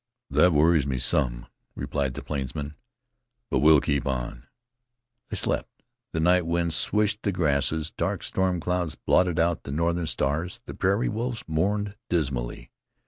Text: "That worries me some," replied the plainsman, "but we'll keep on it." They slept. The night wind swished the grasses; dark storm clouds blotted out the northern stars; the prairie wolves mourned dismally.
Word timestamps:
"That 0.31 0.51
worries 0.51 0.87
me 0.87 0.97
some," 0.97 1.45
replied 1.75 2.15
the 2.15 2.23
plainsman, 2.23 2.73
"but 3.51 3.59
we'll 3.59 3.79
keep 3.79 4.07
on 4.07 4.33
it." 4.37 4.43
They 5.29 5.35
slept. 5.37 5.83
The 6.11 6.19
night 6.19 6.47
wind 6.47 6.73
swished 6.73 7.21
the 7.21 7.31
grasses; 7.31 7.91
dark 7.91 8.23
storm 8.23 8.59
clouds 8.59 8.95
blotted 8.95 9.37
out 9.37 9.61
the 9.61 9.71
northern 9.71 10.07
stars; 10.07 10.59
the 10.65 10.73
prairie 10.73 11.07
wolves 11.07 11.43
mourned 11.47 11.97
dismally. 12.09 12.71